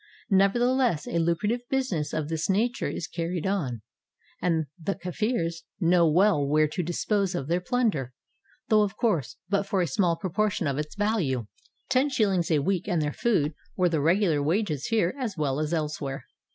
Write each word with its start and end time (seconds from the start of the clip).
Nevertheless, 0.31 1.05
a 1.05 1.19
lucra 1.19 1.47
tive 1.49 1.69
business 1.69 2.11
of 2.11 2.27
this 2.27 2.49
nature 2.49 2.87
is 2.89 3.05
carried 3.07 3.45
on, 3.45 3.83
and 4.41 4.65
the 4.81 4.95
Kafirs 4.95 5.61
know 5.79 6.09
well 6.09 6.43
where 6.43 6.67
to 6.69 6.81
dispose 6.81 7.35
of 7.35 7.47
their 7.47 7.61
plunder, 7.61 8.11
though 8.69 8.81
of 8.81 8.97
course 8.97 9.37
but 9.47 9.67
for 9.67 9.79
a 9.79 9.85
small 9.85 10.15
proportion 10.15 10.65
of 10.65 10.79
its 10.79 10.95
value. 10.95 11.45
Ten 11.87 12.09
shillings 12.09 12.49
a 12.49 12.63
week 12.63 12.87
and 12.87 12.99
their 12.99 13.13
food 13.13 13.53
were 13.77 13.89
the 13.89 14.01
regular 14.01 14.41
wages 14.41 14.87
here 14.87 15.13
as 15.19 15.37
well 15.37 15.59
as 15.59 15.71
elsewhere. 15.71 16.25